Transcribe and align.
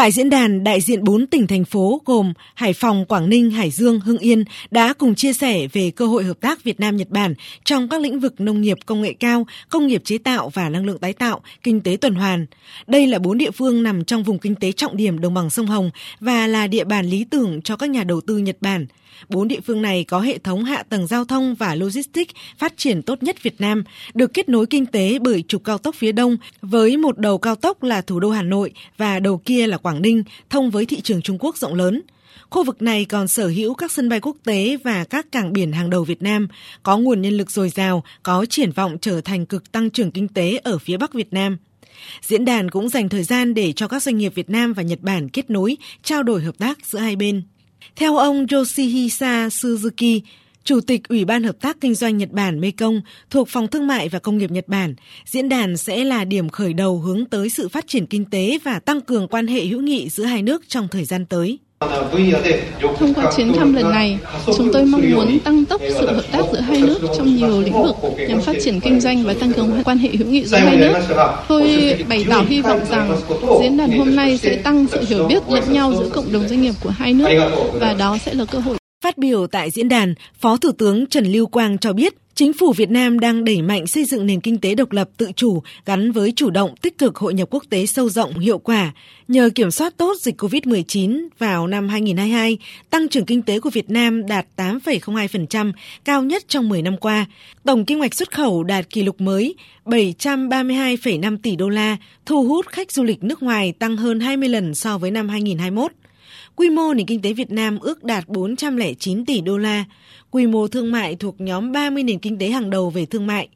Tại 0.00 0.12
diễn 0.12 0.30
đàn, 0.30 0.64
đại 0.64 0.80
diện 0.80 1.04
4 1.04 1.26
tỉnh 1.26 1.46
thành 1.46 1.64
phố 1.64 2.02
gồm 2.04 2.32
Hải 2.54 2.72
Phòng, 2.72 3.04
Quảng 3.04 3.28
Ninh, 3.28 3.50
Hải 3.50 3.70
Dương, 3.70 4.00
Hưng 4.00 4.18
Yên 4.18 4.44
đã 4.70 4.92
cùng 4.92 5.14
chia 5.14 5.32
sẻ 5.32 5.66
về 5.72 5.90
cơ 5.90 6.06
hội 6.06 6.24
hợp 6.24 6.40
tác 6.40 6.64
Việt 6.64 6.80
Nam 6.80 6.96
Nhật 6.96 7.08
Bản 7.10 7.34
trong 7.64 7.88
các 7.88 8.00
lĩnh 8.00 8.20
vực 8.20 8.40
nông 8.40 8.60
nghiệp 8.60 8.78
công 8.86 9.02
nghệ 9.02 9.12
cao, 9.12 9.46
công 9.68 9.86
nghiệp 9.86 10.02
chế 10.04 10.18
tạo 10.18 10.48
và 10.54 10.68
năng 10.68 10.86
lượng 10.86 10.98
tái 10.98 11.12
tạo, 11.12 11.40
kinh 11.62 11.80
tế 11.80 11.96
tuần 12.00 12.14
hoàn. 12.14 12.46
Đây 12.86 13.06
là 13.06 13.18
bốn 13.18 13.38
địa 13.38 13.50
phương 13.50 13.82
nằm 13.82 14.04
trong 14.04 14.22
vùng 14.22 14.38
kinh 14.38 14.54
tế 14.54 14.72
trọng 14.72 14.96
điểm 14.96 15.20
đồng 15.20 15.34
bằng 15.34 15.50
sông 15.50 15.66
Hồng 15.66 15.90
và 16.20 16.46
là 16.46 16.66
địa 16.66 16.84
bàn 16.84 17.06
lý 17.06 17.24
tưởng 17.24 17.62
cho 17.62 17.76
các 17.76 17.90
nhà 17.90 18.04
đầu 18.04 18.20
tư 18.20 18.38
Nhật 18.38 18.56
Bản. 18.60 18.86
Bốn 19.28 19.48
địa 19.48 19.60
phương 19.60 19.82
này 19.82 20.04
có 20.04 20.20
hệ 20.20 20.38
thống 20.38 20.64
hạ 20.64 20.82
tầng 20.82 21.06
giao 21.06 21.24
thông 21.24 21.54
và 21.54 21.74
logistics 21.74 22.34
phát 22.58 22.76
triển 22.76 23.02
tốt 23.02 23.22
nhất 23.22 23.42
Việt 23.42 23.60
Nam, 23.60 23.84
được 24.14 24.34
kết 24.34 24.48
nối 24.48 24.66
kinh 24.66 24.86
tế 24.86 25.18
bởi 25.18 25.44
trục 25.48 25.64
cao 25.64 25.78
tốc 25.78 25.94
phía 25.94 26.12
đông 26.12 26.36
với 26.62 26.96
một 26.96 27.18
đầu 27.18 27.38
cao 27.38 27.54
tốc 27.54 27.82
là 27.82 28.00
thủ 28.00 28.20
đô 28.20 28.30
Hà 28.30 28.42
Nội 28.42 28.72
và 28.96 29.18
đầu 29.18 29.38
kia 29.38 29.66
là 29.66 29.76
Quảng 29.76 29.89
Ninh, 29.98 30.22
thông 30.50 30.70
với 30.70 30.86
thị 30.86 31.00
trường 31.00 31.22
Trung 31.22 31.38
Quốc 31.40 31.56
rộng 31.56 31.74
lớn. 31.74 32.02
Khu 32.50 32.64
vực 32.64 32.82
này 32.82 33.04
còn 33.04 33.28
sở 33.28 33.48
hữu 33.48 33.74
các 33.74 33.92
sân 33.92 34.08
bay 34.08 34.20
quốc 34.20 34.36
tế 34.44 34.76
và 34.84 35.04
các 35.04 35.32
cảng 35.32 35.52
biển 35.52 35.72
hàng 35.72 35.90
đầu 35.90 36.04
Việt 36.04 36.22
Nam, 36.22 36.48
có 36.82 36.98
nguồn 36.98 37.22
nhân 37.22 37.36
lực 37.36 37.50
dồi 37.50 37.68
dào, 37.68 38.04
có 38.22 38.46
triển 38.46 38.72
vọng 38.72 38.96
trở 39.00 39.20
thành 39.20 39.46
cực 39.46 39.72
tăng 39.72 39.90
trưởng 39.90 40.10
kinh 40.10 40.28
tế 40.28 40.60
ở 40.64 40.78
phía 40.78 40.96
Bắc 40.96 41.14
Việt 41.14 41.32
Nam. 41.32 41.56
Diễn 42.22 42.44
đàn 42.44 42.70
cũng 42.70 42.88
dành 42.88 43.08
thời 43.08 43.22
gian 43.22 43.54
để 43.54 43.72
cho 43.72 43.88
các 43.88 44.02
doanh 44.02 44.18
nghiệp 44.18 44.34
Việt 44.34 44.50
Nam 44.50 44.72
và 44.72 44.82
Nhật 44.82 45.00
Bản 45.02 45.28
kết 45.28 45.50
nối, 45.50 45.76
trao 46.02 46.22
đổi 46.22 46.42
hợp 46.42 46.58
tác 46.58 46.78
giữa 46.86 46.98
hai 46.98 47.16
bên. 47.16 47.42
Theo 47.96 48.16
ông 48.16 48.46
Yoshihisa 48.52 49.48
Suzuki, 49.48 50.20
Chủ 50.70 50.80
tịch 50.80 51.08
Ủy 51.08 51.24
ban 51.24 51.42
Hợp 51.42 51.56
tác 51.60 51.76
Kinh 51.80 51.94
doanh 51.94 52.18
Nhật 52.18 52.30
Bản 52.32 52.60
Mekong 52.60 53.00
thuộc 53.30 53.48
Phòng 53.48 53.68
Thương 53.68 53.86
mại 53.86 54.08
và 54.08 54.18
Công 54.18 54.38
nghiệp 54.38 54.50
Nhật 54.50 54.68
Bản, 54.68 54.94
diễn 55.24 55.48
đàn 55.48 55.76
sẽ 55.76 56.04
là 56.04 56.24
điểm 56.24 56.48
khởi 56.48 56.72
đầu 56.72 56.98
hướng 56.98 57.24
tới 57.24 57.50
sự 57.50 57.68
phát 57.68 57.86
triển 57.86 58.06
kinh 58.06 58.24
tế 58.24 58.58
và 58.64 58.78
tăng 58.78 59.00
cường 59.00 59.28
quan 59.28 59.46
hệ 59.46 59.66
hữu 59.66 59.80
nghị 59.80 60.08
giữa 60.08 60.24
hai 60.24 60.42
nước 60.42 60.62
trong 60.68 60.88
thời 60.88 61.04
gian 61.04 61.26
tới. 61.26 61.58
Thông 62.98 63.14
qua 63.14 63.32
chuyến 63.36 63.52
thăm 63.52 63.74
lần 63.74 63.90
này, 63.90 64.18
chúng 64.56 64.72
tôi 64.72 64.84
mong 64.84 65.02
muốn 65.14 65.40
tăng 65.40 65.64
tốc 65.64 65.80
sự 66.00 66.06
hợp 66.06 66.24
tác 66.32 66.42
giữa 66.52 66.60
hai 66.60 66.80
nước 66.80 66.98
trong 67.16 67.36
nhiều 67.36 67.60
lĩnh 67.60 67.82
vực 67.82 67.96
nhằm 68.28 68.40
phát 68.40 68.56
triển 68.64 68.80
kinh 68.80 69.00
doanh 69.00 69.24
và 69.24 69.34
tăng 69.34 69.52
cường 69.52 69.82
quan 69.84 69.98
hệ 69.98 70.08
hữu 70.08 70.28
nghị 70.28 70.44
giữa 70.44 70.58
hai 70.58 70.76
nước. 70.76 70.92
Tôi 71.48 71.94
bày 72.08 72.24
tỏ 72.30 72.44
hy 72.48 72.60
vọng 72.62 72.80
rằng 72.90 73.16
diễn 73.62 73.76
đàn 73.76 73.98
hôm 73.98 74.16
nay 74.16 74.38
sẽ 74.38 74.56
tăng 74.56 74.86
sự 74.90 75.04
hiểu 75.08 75.26
biết 75.28 75.42
lẫn 75.48 75.72
nhau 75.72 75.94
giữa 75.98 76.08
cộng 76.08 76.32
đồng 76.32 76.48
doanh 76.48 76.62
nghiệp 76.62 76.74
của 76.82 76.90
hai 76.90 77.12
nước 77.12 77.28
và 77.80 77.94
đó 77.98 78.18
sẽ 78.24 78.34
là 78.34 78.44
cơ 78.44 78.58
hội. 78.58 78.79
Phát 79.04 79.18
biểu 79.18 79.46
tại 79.46 79.70
diễn 79.70 79.88
đàn, 79.88 80.14
Phó 80.40 80.56
Thủ 80.56 80.72
tướng 80.72 81.06
Trần 81.06 81.24
Lưu 81.32 81.46
Quang 81.46 81.78
cho 81.78 81.92
biết, 81.92 82.14
Chính 82.34 82.52
phủ 82.52 82.72
Việt 82.72 82.90
Nam 82.90 83.20
đang 83.20 83.44
đẩy 83.44 83.62
mạnh 83.62 83.86
xây 83.86 84.04
dựng 84.04 84.26
nền 84.26 84.40
kinh 84.40 84.58
tế 84.58 84.74
độc 84.74 84.92
lập 84.92 85.08
tự 85.16 85.30
chủ 85.36 85.62
gắn 85.86 86.12
với 86.12 86.32
chủ 86.36 86.50
động 86.50 86.74
tích 86.76 86.98
cực 86.98 87.16
hội 87.16 87.34
nhập 87.34 87.48
quốc 87.50 87.64
tế 87.70 87.86
sâu 87.86 88.08
rộng 88.08 88.38
hiệu 88.38 88.58
quả. 88.58 88.92
Nhờ 89.28 89.50
kiểm 89.54 89.70
soát 89.70 89.96
tốt 89.96 90.16
dịch 90.20 90.42
COVID-19 90.42 91.28
vào 91.38 91.66
năm 91.66 91.88
2022, 91.88 92.58
tăng 92.90 93.08
trưởng 93.08 93.24
kinh 93.24 93.42
tế 93.42 93.60
của 93.60 93.70
Việt 93.70 93.90
Nam 93.90 94.26
đạt 94.26 94.46
8,02%, 94.56 95.72
cao 96.04 96.22
nhất 96.22 96.42
trong 96.48 96.68
10 96.68 96.82
năm 96.82 96.96
qua. 96.96 97.26
Tổng 97.64 97.84
kim 97.84 98.00
ngạch 98.00 98.14
xuất 98.14 98.34
khẩu 98.34 98.64
đạt 98.64 98.90
kỷ 98.90 99.02
lục 99.02 99.20
mới 99.20 99.54
732,5 99.84 101.36
tỷ 101.42 101.56
đô 101.56 101.68
la, 101.68 101.96
thu 102.26 102.44
hút 102.44 102.66
khách 102.68 102.92
du 102.92 103.02
lịch 103.02 103.24
nước 103.24 103.42
ngoài 103.42 103.72
tăng 103.72 103.96
hơn 103.96 104.20
20 104.20 104.48
lần 104.48 104.74
so 104.74 104.98
với 104.98 105.10
năm 105.10 105.28
2021. 105.28 105.92
Quy 106.60 106.70
mô 106.70 106.94
nền 106.94 107.06
kinh 107.06 107.22
tế 107.22 107.32
Việt 107.32 107.50
Nam 107.50 107.78
ước 107.78 108.04
đạt 108.04 108.28
409 108.28 109.24
tỷ 109.24 109.40
đô 109.40 109.58
la, 109.58 109.84
quy 110.30 110.46
mô 110.46 110.68
thương 110.68 110.92
mại 110.92 111.16
thuộc 111.16 111.40
nhóm 111.40 111.72
30 111.72 112.02
nền 112.02 112.18
kinh 112.18 112.38
tế 112.38 112.48
hàng 112.48 112.70
đầu 112.70 112.90
về 112.90 113.06
thương 113.06 113.26
mại. 113.26 113.48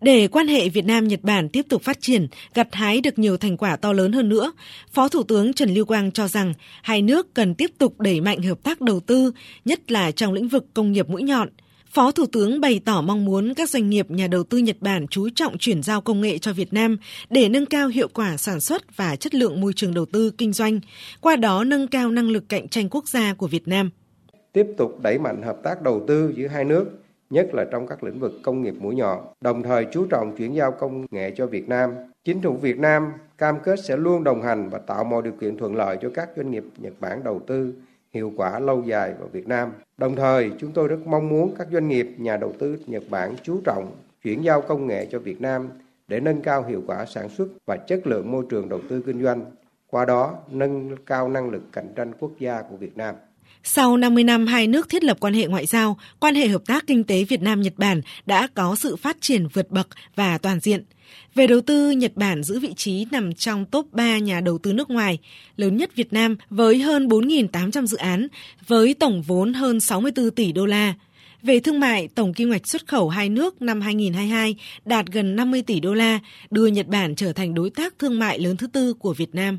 Để 0.00 0.28
quan 0.28 0.48
hệ 0.48 0.68
Việt 0.68 0.84
Nam-Nhật 0.84 1.20
Bản 1.22 1.48
tiếp 1.48 1.62
tục 1.68 1.82
phát 1.82 2.00
triển, 2.00 2.26
gặt 2.54 2.68
hái 2.72 3.00
được 3.00 3.18
nhiều 3.18 3.36
thành 3.36 3.56
quả 3.56 3.76
to 3.76 3.92
lớn 3.92 4.12
hơn 4.12 4.28
nữa, 4.28 4.52
Phó 4.92 5.08
Thủ 5.08 5.22
tướng 5.22 5.52
Trần 5.52 5.74
Lưu 5.74 5.84
Quang 5.84 6.12
cho 6.12 6.28
rằng 6.28 6.54
hai 6.82 7.02
nước 7.02 7.34
cần 7.34 7.54
tiếp 7.54 7.70
tục 7.78 8.00
đẩy 8.00 8.20
mạnh 8.20 8.42
hợp 8.42 8.62
tác 8.62 8.80
đầu 8.80 9.00
tư, 9.00 9.32
nhất 9.64 9.90
là 9.92 10.10
trong 10.10 10.32
lĩnh 10.32 10.48
vực 10.48 10.66
công 10.74 10.92
nghiệp 10.92 11.08
mũi 11.08 11.22
nhọn– 11.22 11.48
Phó 11.90 12.12
Thủ 12.12 12.26
tướng 12.32 12.60
bày 12.60 12.80
tỏ 12.84 13.02
mong 13.02 13.24
muốn 13.24 13.54
các 13.54 13.70
doanh 13.70 13.90
nghiệp 13.90 14.10
nhà 14.10 14.26
đầu 14.26 14.44
tư 14.44 14.58
Nhật 14.58 14.76
Bản 14.80 15.06
chú 15.06 15.28
trọng 15.34 15.58
chuyển 15.58 15.82
giao 15.82 16.00
công 16.00 16.20
nghệ 16.20 16.38
cho 16.38 16.52
Việt 16.52 16.72
Nam 16.72 16.96
để 17.30 17.48
nâng 17.48 17.66
cao 17.66 17.88
hiệu 17.88 18.08
quả 18.14 18.36
sản 18.36 18.60
xuất 18.60 18.96
và 18.96 19.16
chất 19.16 19.34
lượng 19.34 19.60
môi 19.60 19.72
trường 19.76 19.94
đầu 19.94 20.06
tư 20.06 20.30
kinh 20.38 20.52
doanh, 20.52 20.80
qua 21.20 21.36
đó 21.36 21.64
nâng 21.64 21.88
cao 21.88 22.10
năng 22.10 22.28
lực 22.28 22.44
cạnh 22.48 22.68
tranh 22.68 22.88
quốc 22.90 23.08
gia 23.08 23.34
của 23.34 23.46
Việt 23.46 23.68
Nam. 23.68 23.90
Tiếp 24.52 24.66
tục 24.76 25.00
đẩy 25.02 25.18
mạnh 25.18 25.42
hợp 25.42 25.56
tác 25.62 25.82
đầu 25.82 26.04
tư 26.08 26.32
giữa 26.36 26.46
hai 26.46 26.64
nước, 26.64 26.84
nhất 27.30 27.46
là 27.52 27.64
trong 27.72 27.86
các 27.86 28.04
lĩnh 28.04 28.20
vực 28.20 28.32
công 28.42 28.62
nghiệp 28.62 28.74
mũi 28.80 28.94
nhọn, 28.94 29.18
đồng 29.40 29.62
thời 29.62 29.86
chú 29.92 30.06
trọng 30.06 30.36
chuyển 30.36 30.54
giao 30.54 30.72
công 30.72 31.06
nghệ 31.10 31.32
cho 31.36 31.46
Việt 31.46 31.68
Nam. 31.68 31.90
Chính 32.24 32.42
phủ 32.42 32.56
Việt 32.56 32.78
Nam 32.78 33.12
cam 33.38 33.54
kết 33.64 33.84
sẽ 33.84 33.96
luôn 33.96 34.24
đồng 34.24 34.42
hành 34.42 34.70
và 34.70 34.78
tạo 34.78 35.04
mọi 35.04 35.22
điều 35.22 35.32
kiện 35.40 35.56
thuận 35.58 35.76
lợi 35.76 35.96
cho 36.02 36.10
các 36.14 36.28
doanh 36.36 36.50
nghiệp 36.50 36.64
Nhật 36.78 36.92
Bản 37.00 37.24
đầu 37.24 37.40
tư 37.46 37.74
hiệu 38.12 38.32
quả 38.36 38.58
lâu 38.58 38.82
dài 38.82 39.14
vào 39.18 39.28
Việt 39.28 39.48
Nam. 39.48 39.72
Đồng 39.98 40.16
thời, 40.16 40.50
chúng 40.58 40.72
tôi 40.72 40.88
rất 40.88 41.06
mong 41.06 41.28
muốn 41.28 41.54
các 41.58 41.68
doanh 41.72 41.88
nghiệp, 41.88 42.14
nhà 42.18 42.36
đầu 42.36 42.52
tư 42.58 42.78
Nhật 42.86 43.02
Bản 43.10 43.34
chú 43.42 43.60
trọng 43.64 43.96
chuyển 44.22 44.44
giao 44.44 44.60
công 44.60 44.86
nghệ 44.86 45.06
cho 45.10 45.18
Việt 45.18 45.40
Nam 45.40 45.68
để 46.08 46.20
nâng 46.20 46.42
cao 46.42 46.64
hiệu 46.64 46.82
quả 46.86 47.06
sản 47.06 47.28
xuất 47.28 47.48
và 47.66 47.76
chất 47.76 48.06
lượng 48.06 48.30
môi 48.30 48.44
trường 48.50 48.68
đầu 48.68 48.80
tư 48.88 49.02
kinh 49.06 49.22
doanh, 49.22 49.44
qua 49.86 50.04
đó 50.04 50.34
nâng 50.50 50.96
cao 51.06 51.28
năng 51.28 51.50
lực 51.50 51.62
cạnh 51.72 51.88
tranh 51.96 52.12
quốc 52.20 52.30
gia 52.38 52.62
của 52.62 52.76
Việt 52.76 52.96
Nam. 52.96 53.14
Sau 53.64 53.96
50 53.96 54.24
năm 54.24 54.46
hai 54.46 54.66
nước 54.66 54.88
thiết 54.88 55.04
lập 55.04 55.16
quan 55.20 55.34
hệ 55.34 55.46
ngoại 55.46 55.66
giao, 55.66 55.98
quan 56.20 56.34
hệ 56.34 56.48
hợp 56.48 56.62
tác 56.66 56.86
kinh 56.86 57.04
tế 57.04 57.24
Việt 57.24 57.42
Nam 57.42 57.60
Nhật 57.60 57.72
Bản 57.76 58.00
đã 58.26 58.48
có 58.54 58.76
sự 58.76 58.96
phát 58.96 59.16
triển 59.20 59.48
vượt 59.48 59.70
bậc 59.70 59.88
và 60.16 60.38
toàn 60.38 60.60
diện. 60.60 60.84
Về 61.34 61.46
đầu 61.46 61.60
tư, 61.60 61.90
Nhật 61.90 62.12
Bản 62.16 62.42
giữ 62.42 62.60
vị 62.60 62.74
trí 62.76 63.06
nằm 63.10 63.34
trong 63.34 63.64
top 63.64 63.92
3 63.92 64.18
nhà 64.18 64.40
đầu 64.40 64.58
tư 64.58 64.72
nước 64.72 64.90
ngoài, 64.90 65.18
lớn 65.56 65.76
nhất 65.76 65.96
Việt 65.96 66.12
Nam 66.12 66.36
với 66.50 66.78
hơn 66.78 67.08
4.800 67.08 67.86
dự 67.86 67.96
án, 67.96 68.28
với 68.66 68.94
tổng 68.94 69.22
vốn 69.22 69.52
hơn 69.52 69.80
64 69.80 70.30
tỷ 70.30 70.52
đô 70.52 70.66
la. 70.66 70.94
Về 71.42 71.60
thương 71.60 71.80
mại, 71.80 72.08
tổng 72.08 72.34
kim 72.34 72.50
ngạch 72.50 72.68
xuất 72.68 72.86
khẩu 72.86 73.08
hai 73.08 73.28
nước 73.28 73.62
năm 73.62 73.80
2022 73.80 74.56
đạt 74.84 75.06
gần 75.06 75.36
50 75.36 75.62
tỷ 75.62 75.80
đô 75.80 75.94
la, 75.94 76.18
đưa 76.50 76.66
Nhật 76.66 76.86
Bản 76.86 77.14
trở 77.14 77.32
thành 77.32 77.54
đối 77.54 77.70
tác 77.70 77.98
thương 77.98 78.18
mại 78.18 78.38
lớn 78.38 78.56
thứ 78.56 78.66
tư 78.66 78.94
của 78.94 79.14
Việt 79.14 79.34
Nam. 79.34 79.58